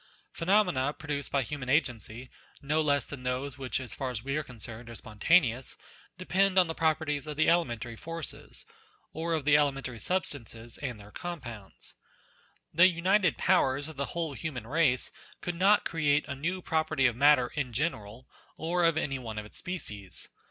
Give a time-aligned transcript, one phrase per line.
[0.33, 4.41] Phenomena produced by human agency, no less than those which as far as we are
[4.41, 5.77] concerned are spontaneous,
[6.17, 8.65] depend on the properties of the elementary forces,
[9.13, 11.93] or of the elementary substances and their compounds.
[12.73, 17.15] The united powers of the whole human race could not create a new property of
[17.15, 18.27] matter in general,
[18.57, 20.27] or of any one of its species.